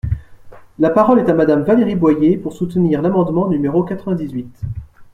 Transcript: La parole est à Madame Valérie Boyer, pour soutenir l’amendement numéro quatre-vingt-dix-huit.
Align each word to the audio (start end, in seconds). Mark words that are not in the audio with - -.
La 0.79 0.89
parole 0.89 1.19
est 1.19 1.29
à 1.29 1.35
Madame 1.35 1.61
Valérie 1.61 1.93
Boyer, 1.95 2.35
pour 2.35 2.53
soutenir 2.53 3.03
l’amendement 3.03 3.47
numéro 3.47 3.83
quatre-vingt-dix-huit. 3.83 4.61